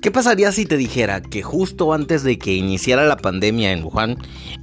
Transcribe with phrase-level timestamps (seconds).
[0.00, 4.16] ¿Qué pasaría si te dijera que justo antes de que iniciara la pandemia en Wuhan,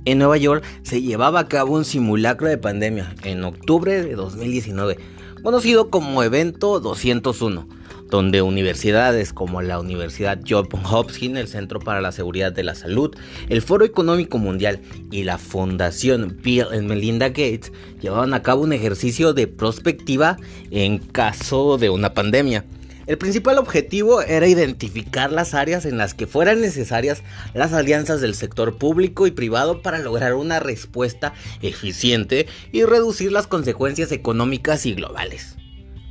[0.06, 4.98] en Nueva York, se llevaba a cabo un simulacro de pandemia en octubre de 2019,
[5.44, 7.68] conocido como Evento 201,
[8.10, 13.14] donde universidades como la Universidad Johns Hopkins, el Centro para la Seguridad de la Salud,
[13.50, 14.80] el Foro Económico Mundial
[15.12, 20.38] y la Fundación Bill y Melinda Gates llevaban a cabo un ejercicio de prospectiva
[20.72, 22.64] en caso de una pandemia.
[23.08, 27.22] El principal objetivo era identificar las áreas en las que fueran necesarias
[27.54, 33.46] las alianzas del sector público y privado para lograr una respuesta eficiente y reducir las
[33.46, 35.56] consecuencias económicas y globales.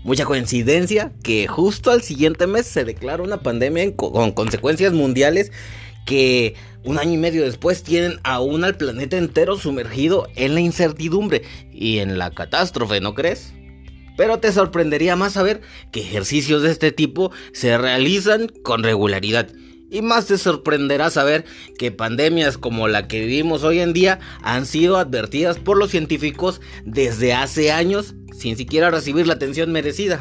[0.04, 5.50] Mucha coincidencia que justo al siguiente mes se declara una pandemia con consecuencias mundiales
[6.06, 6.54] que
[6.84, 11.98] un año y medio después tienen aún al planeta entero sumergido en la incertidumbre y
[11.98, 13.52] en la catástrofe, ¿no crees?
[14.16, 15.60] Pero te sorprendería más saber
[15.92, 19.48] que ejercicios de este tipo se realizan con regularidad.
[19.90, 21.44] Y más te sorprenderá saber
[21.78, 26.60] que pandemias como la que vivimos hoy en día han sido advertidas por los científicos
[26.84, 30.20] desde hace años sin siquiera recibir la atención merecida.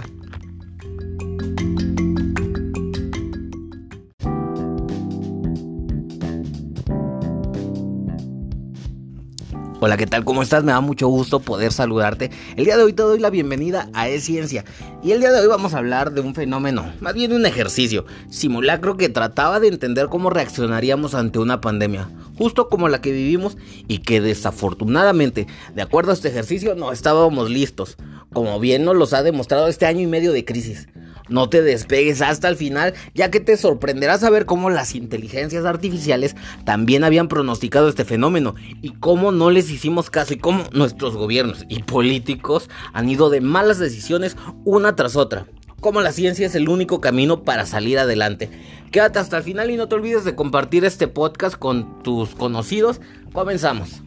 [9.86, 10.24] Hola, ¿qué tal?
[10.24, 10.64] ¿Cómo estás?
[10.64, 12.32] Me da mucho gusto poder saludarte.
[12.56, 14.64] El día de hoy te doy la bienvenida a E-Ciencia.
[15.04, 18.06] Y el día de hoy vamos a hablar de un fenómeno, más bien un ejercicio,
[18.30, 23.58] simulacro que trataba de entender cómo reaccionaríamos ante una pandemia, justo como la que vivimos
[23.90, 27.98] y que desafortunadamente, de acuerdo a este ejercicio, no estábamos listos,
[28.32, 30.88] como bien nos los ha demostrado este año y medio de crisis.
[31.34, 36.36] No te despegues hasta el final, ya que te sorprenderá saber cómo las inteligencias artificiales
[36.64, 38.54] también habían pronosticado este fenómeno
[38.84, 43.42] y cómo no les hicimos caso y cómo nuestros gobiernos y políticos han ido de
[43.42, 45.48] malas decisiones una tras otra.
[45.82, 48.52] Como la ciencia es el único camino para salir adelante.
[48.92, 53.02] Quédate hasta el final y no te olvides de compartir este podcast con tus conocidos.
[53.32, 54.04] Comenzamos.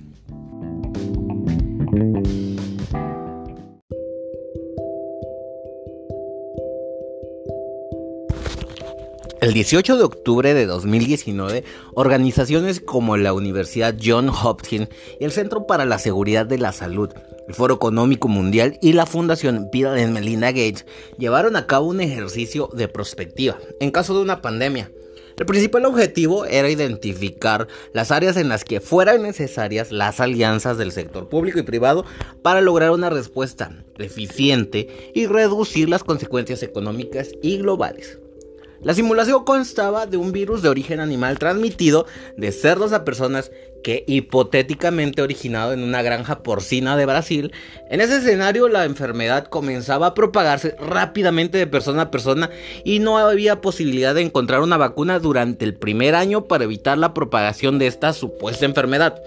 [9.42, 11.62] El 18 de octubre de 2019,
[11.94, 14.88] organizaciones como la Universidad Johns Hopkins
[15.20, 17.10] y el Centro para la Seguridad de la Salud,
[17.46, 20.86] el Foro Económico Mundial y la Fundación Bill y Melinda Gates
[21.18, 24.90] llevaron a cabo un ejercicio de prospectiva en caso de una pandemia.
[25.38, 30.92] El principal objetivo era identificar las áreas en las que fueran necesarias las alianzas del
[30.92, 32.06] sector público y privado
[32.40, 38.18] para lograr una respuesta eficiente y reducir las consecuencias económicas y globales.
[38.82, 42.06] La simulación constaba de un virus de origen animal transmitido
[42.36, 43.50] de cerdos a personas
[43.82, 47.52] que hipotéticamente originado en una granja porcina de Brasil.
[47.88, 52.50] En ese escenario la enfermedad comenzaba a propagarse rápidamente de persona a persona
[52.84, 57.14] y no había posibilidad de encontrar una vacuna durante el primer año para evitar la
[57.14, 59.22] propagación de esta supuesta enfermedad.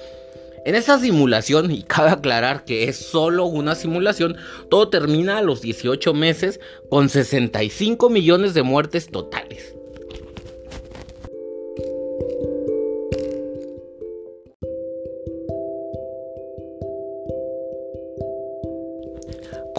[0.66, 4.38] En esa simulación, y cabe aclarar que es solo una simulación,
[4.70, 6.60] todo termina a los 18 meses
[6.90, 9.79] con 65 millones de muertes totales.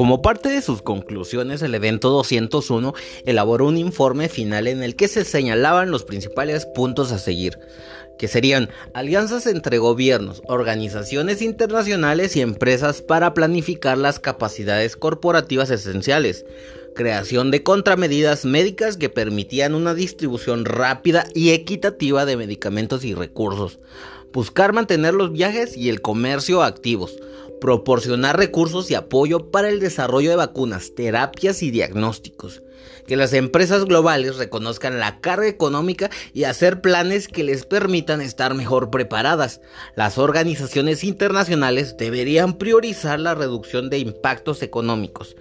[0.01, 2.95] Como parte de sus conclusiones, el evento 201
[3.27, 7.59] elaboró un informe final en el que se señalaban los principales puntos a seguir,
[8.19, 16.47] que serían alianzas entre gobiernos, organizaciones internacionales y empresas para planificar las capacidades corporativas esenciales,
[16.95, 23.81] creación de contramedidas médicas que permitían una distribución rápida y equitativa de medicamentos y recursos,
[24.33, 27.19] buscar mantener los viajes y el comercio activos,
[27.61, 32.63] proporcionar recursos y apoyo para el desarrollo de vacunas, terapias y diagnósticos,
[33.07, 38.55] que las empresas globales reconozcan la carga económica y hacer planes que les permitan estar
[38.55, 39.61] mejor preparadas.
[39.95, 45.37] Las organizaciones internacionales deberían priorizar la reducción de impactos económicos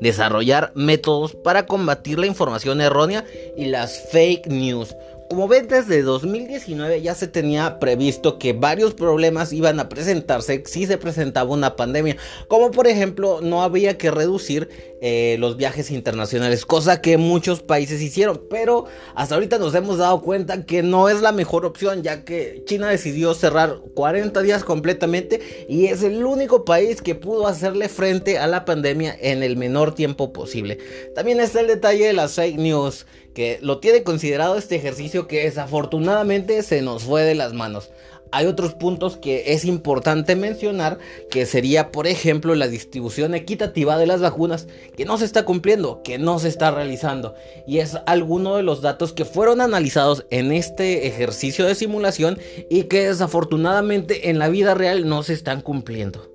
[0.00, 3.24] desarrollar métodos para combatir la información errónea
[3.56, 4.94] y las fake news,
[5.28, 10.86] como ven, desde 2019 ya se tenía previsto que varios problemas iban a presentarse si
[10.86, 12.16] se presentaba una pandemia,
[12.48, 18.00] como por ejemplo no había que reducir eh, los viajes internacionales, cosa que muchos países
[18.00, 22.24] hicieron, pero hasta ahorita nos hemos dado cuenta que no es la mejor opción, ya
[22.24, 27.90] que China decidió cerrar 40 días completamente y es el único país que pudo hacerle
[27.90, 30.78] frente a la pandemia en el menor tiempo posible.
[31.14, 33.04] También está el detalle de las fake news
[33.34, 37.90] que lo tiene considerado este ejercicio que desafortunadamente se nos fue de las manos.
[38.34, 40.98] Hay otros puntos que es importante mencionar,
[41.30, 44.66] que sería, por ejemplo, la distribución equitativa de las vacunas,
[44.96, 47.36] que no se está cumpliendo, que no se está realizando.
[47.64, 52.84] Y es alguno de los datos que fueron analizados en este ejercicio de simulación y
[52.84, 56.28] que desafortunadamente en la vida real no se están cumpliendo.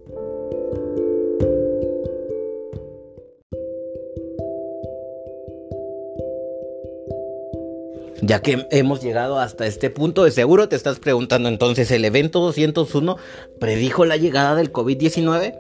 [8.21, 12.39] Ya que hemos llegado hasta este punto, de seguro te estás preguntando entonces, ¿el evento
[12.39, 13.17] 201
[13.59, 15.55] predijo la llegada del COVID-19?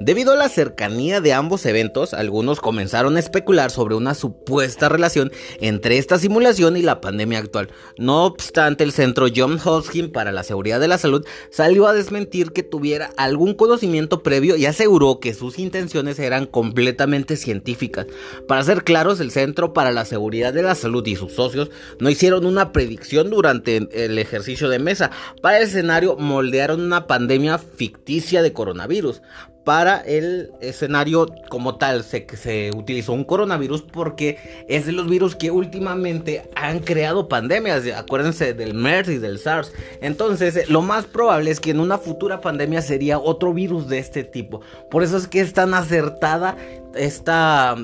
[0.00, 5.30] Debido a la cercanía de ambos eventos, algunos comenzaron a especular sobre una supuesta relación
[5.60, 7.68] entre esta simulación y la pandemia actual.
[7.98, 12.52] No obstante, el centro John Hopkins para la Seguridad de la Salud salió a desmentir
[12.52, 18.06] que tuviera algún conocimiento previo y aseguró que sus intenciones eran completamente científicas.
[18.48, 21.70] Para ser claros, el Centro para la Seguridad de la Salud y sus socios
[22.00, 25.10] no hicieron una predicción durante el ejercicio de mesa.
[25.42, 29.22] Para el escenario moldearon una pandemia ficticia de coronavirus.
[29.64, 35.36] Para el escenario como tal se, se utilizó un coronavirus porque es de los virus
[35.36, 37.84] que últimamente han creado pandemias.
[37.96, 39.72] Acuérdense del MERS y del SARS.
[40.00, 44.24] Entonces lo más probable es que en una futura pandemia sería otro virus de este
[44.24, 44.62] tipo.
[44.90, 46.56] Por eso es que es tan acertada
[46.96, 47.76] esta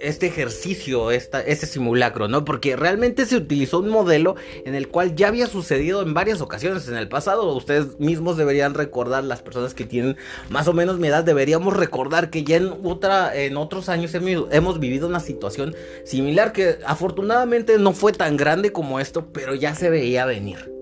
[0.00, 2.44] este ejercicio, esta, este simulacro, ¿no?
[2.44, 6.88] Porque realmente se utilizó un modelo en el cual ya había sucedido en varias ocasiones
[6.88, 7.54] en el pasado.
[7.54, 10.16] Ustedes mismos deberían recordar, las personas que tienen
[10.50, 14.80] más o menos mi edad, deberíamos recordar que ya en, otra, en otros años hemos
[14.80, 19.90] vivido una situación similar que afortunadamente no fue tan grande como esto, pero ya se
[19.90, 20.75] veía venir.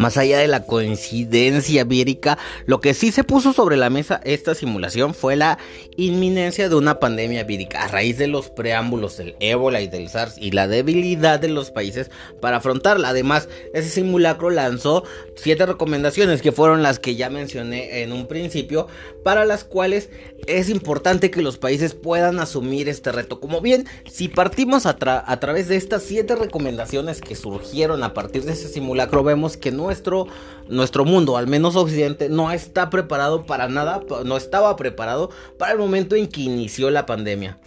[0.00, 4.54] Más allá de la coincidencia vírica, lo que sí se puso sobre la mesa esta
[4.54, 5.58] simulación fue la
[5.94, 10.38] inminencia de una pandemia vírica a raíz de los preámbulos del ébola y del SARS
[10.38, 12.10] y la debilidad de los países
[12.40, 13.10] para afrontarla.
[13.10, 15.04] Además, ese simulacro lanzó
[15.34, 18.88] siete recomendaciones que fueron las que ya mencioné en un principio,
[19.22, 20.08] para las cuales
[20.46, 23.38] es importante que los países puedan asumir este reto.
[23.38, 28.52] Como bien, si partimos a, través de estas siete recomendaciones que surgieron a partir de
[28.52, 30.28] ese simulacro, vemos que no nuestro,
[30.68, 35.78] nuestro mundo, al menos Occidente, no está preparado para nada, no estaba preparado para el
[35.78, 37.58] momento en que inició la pandemia.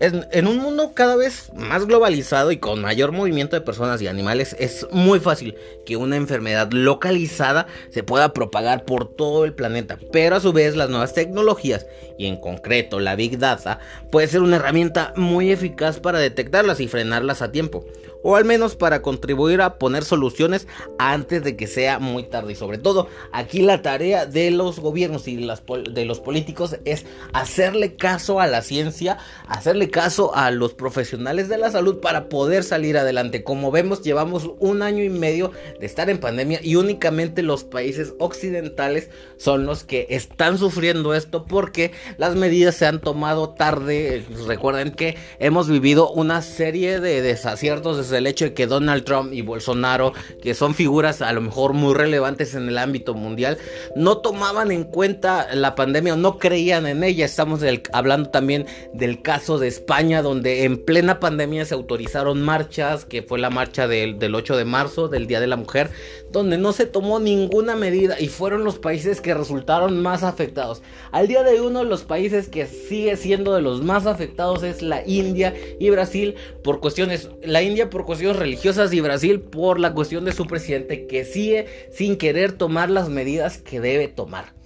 [0.00, 4.54] En, un mundo cada vez más globalizado y con mayor movimiento de personas y animales,
[4.60, 9.98] es muy fácil que una enfermedad localizada se pueda propagar por todo el planeta.
[10.12, 11.86] Pero a su vez las nuevas tecnologías,
[12.16, 13.80] y en concreto la Big Data,
[14.12, 17.84] puede ser una herramienta muy eficaz para detectarlas y frenarlas a tiempo
[18.22, 20.66] o al menos para contribuir a poner soluciones
[20.98, 22.52] antes de que sea muy tarde.
[22.52, 27.94] Y sobre todo, aquí la tarea de los gobiernos y de los políticos es hacerle
[27.94, 32.98] caso a la ciencia, hacerle caso a los profesionales de la salud para poder salir
[32.98, 33.44] adelante.
[33.44, 38.14] Como vemos, llevamos un año y medio de estar en pandemia y únicamente los países
[38.18, 44.24] occidentales son los que están sufriendo esto porque las medidas se han tomado tarde.
[44.46, 49.42] Recuerden que hemos vivido una serie de desaciertos, el hecho de que Donald Trump y
[49.42, 50.12] Bolsonaro,
[50.42, 53.58] que son figuras a lo mejor muy relevantes en el ámbito mundial,
[53.96, 57.24] no tomaban en cuenta la pandemia no creían en ella.
[57.24, 57.60] Estamos
[57.92, 63.38] hablando también del caso de España, donde en plena pandemia se autorizaron marchas, que fue
[63.38, 65.90] la marcha del, del 8 de marzo, del Día de la Mujer,
[66.30, 70.82] donde no se tomó ninguna medida y fueron los países que resultaron más afectados.
[71.12, 74.82] Al día de hoy uno los países que sigue siendo de los más afectados es
[74.82, 79.94] la India y Brasil por cuestiones, la India por cuestiones religiosas y Brasil por la
[79.94, 84.58] cuestión de su presidente que sigue sin querer tomar las medidas que debe tomar.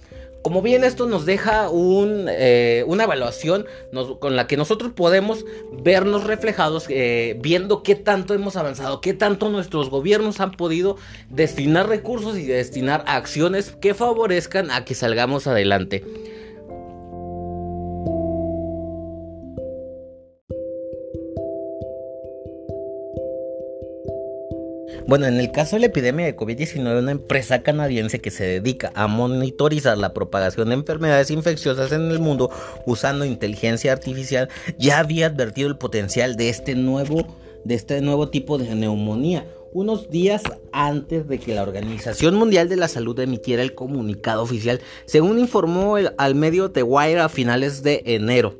[0.43, 3.65] Como bien esto nos deja eh, una evaluación
[4.19, 9.49] con la que nosotros podemos vernos reflejados eh, viendo qué tanto hemos avanzado, qué tanto
[9.49, 10.97] nuestros gobiernos han podido
[11.29, 16.03] destinar recursos y destinar acciones que favorezcan a que salgamos adelante.
[25.05, 28.91] Bueno, en el caso de la epidemia de COVID-19, una empresa canadiense que se dedica
[28.95, 32.49] a monitorizar la propagación de enfermedades infecciosas en el mundo
[32.85, 38.57] usando inteligencia artificial ya había advertido el potencial de este nuevo, de este nuevo tipo
[38.57, 43.73] de neumonía unos días antes de que la Organización Mundial de la Salud emitiera el
[43.73, 48.59] comunicado oficial, según informó al medio The Wire a finales de enero.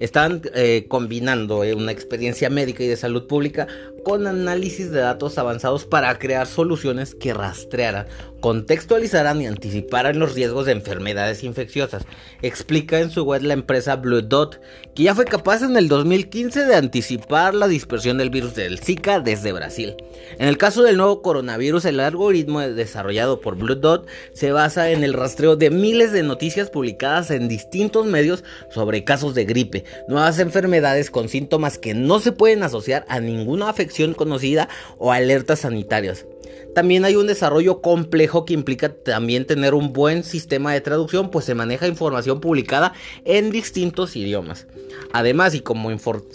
[0.00, 3.66] Están eh, combinando eh, una experiencia médica y de salud pública
[4.06, 8.06] con análisis de datos avanzados para crear soluciones que rastrearan,
[8.38, 12.04] contextualizaran y anticiparan los riesgos de enfermedades infecciosas.
[12.40, 14.60] Explica en su web la empresa Blue Dot
[14.94, 19.18] que ya fue capaz en el 2015 de anticipar la dispersión del virus del Zika
[19.18, 19.96] desde Brasil.
[20.38, 25.02] En el caso del nuevo coronavirus, el algoritmo desarrollado por Blue Dot se basa en
[25.02, 30.38] el rastreo de miles de noticias publicadas en distintos medios sobre casos de gripe, nuevas
[30.38, 36.26] enfermedades con síntomas que no se pueden asociar a ninguna afección conocida o alertas sanitarias.
[36.74, 41.46] También hay un desarrollo complejo que implica también tener un buen sistema de traducción, pues
[41.46, 42.92] se maneja información publicada
[43.24, 44.66] en distintos idiomas.
[45.12, 45.90] Además, y como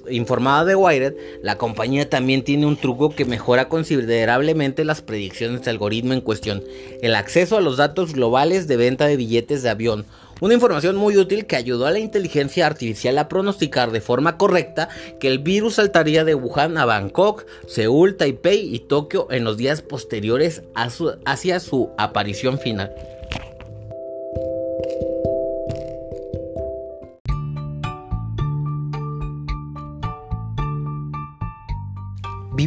[0.10, 1.14] informada de Wired,
[1.44, 6.64] la compañía también tiene un truco que mejora considerablemente las predicciones del algoritmo en cuestión,
[7.04, 10.06] el acceso a los datos globales de venta de billetes de avión,
[10.42, 14.90] una información muy útil que ayudó a la inteligencia artificial a pronosticar de forma correcta
[15.20, 19.82] que el virus saltaría de Wuhan a Bangkok, Seúl, Taipei y Tokio en los días
[19.82, 22.92] posteriores hacia su aparición final.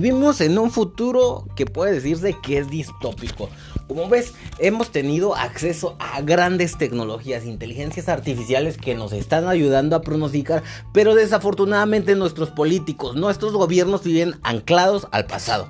[0.05, 3.49] Vivimos en un futuro que puede decirse que es distópico.
[3.89, 10.03] Como ves, hemos tenido acceso a grandes tecnologías, inteligencias artificiales que nos están ayudando a
[10.03, 15.69] pronosticar, pero desafortunadamente nuestros políticos, nuestros gobiernos viven anclados al pasado.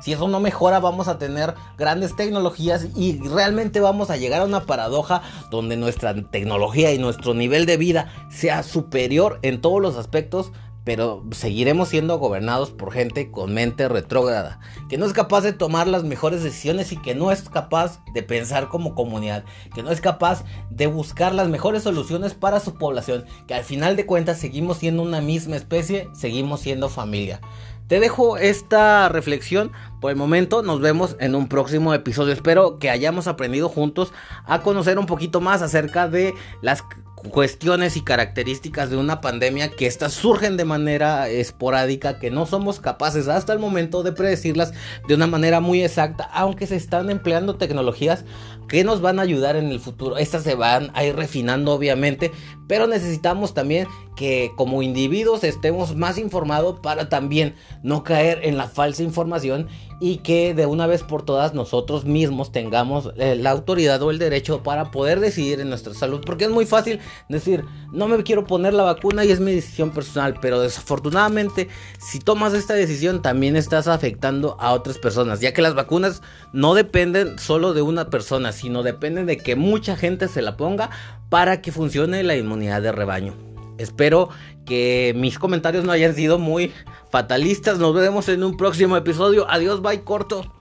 [0.00, 4.46] Si eso no mejora, vamos a tener grandes tecnologías y realmente vamos a llegar a
[4.46, 9.96] una paradoja donde nuestra tecnología y nuestro nivel de vida sea superior en todos los
[9.96, 10.50] aspectos
[10.86, 15.88] pero seguiremos siendo gobernados por gente con mente retrógrada, que no es capaz de tomar
[15.88, 20.00] las mejores decisiones y que no es capaz de pensar como comunidad, que no es
[20.00, 24.76] capaz de buscar las mejores soluciones para su población, que al final de cuentas seguimos
[24.78, 27.40] siendo una misma especie, seguimos siendo familia.
[27.88, 30.62] Te dejo esta reflexión por el momento.
[30.62, 32.32] Nos vemos en un próximo episodio.
[32.32, 34.12] Espero que hayamos aprendido juntos
[34.44, 36.82] a conocer un poquito más acerca de las
[37.16, 42.80] cuestiones y características de una pandemia que estas surgen de manera esporádica, que no somos
[42.80, 44.72] capaces hasta el momento de predecirlas
[45.08, 48.24] de una manera muy exacta, aunque se están empleando tecnologías
[48.68, 50.18] que nos van a ayudar en el futuro.
[50.18, 52.32] Estas se van a ir refinando obviamente,
[52.68, 58.66] pero necesitamos también que como individuos estemos más informados para también no caer en la
[58.66, 59.68] falsa información
[60.00, 64.18] y que de una vez por todas nosotros mismos tengamos eh, la autoridad o el
[64.18, 66.22] derecho para poder decidir en nuestra salud.
[66.24, 69.90] Porque es muy fácil decir, no me quiero poner la vacuna y es mi decisión
[69.90, 71.68] personal, pero desafortunadamente
[71.98, 76.74] si tomas esta decisión también estás afectando a otras personas, ya que las vacunas no
[76.74, 80.90] dependen solo de una persona, sino dependen de que mucha gente se la ponga
[81.28, 83.55] para que funcione la inmunidad de rebaño.
[83.78, 84.28] Espero
[84.64, 86.72] que mis comentarios no hayan sido muy
[87.10, 87.78] fatalistas.
[87.78, 89.46] Nos vemos en un próximo episodio.
[89.48, 90.52] Adiós, bye, corto.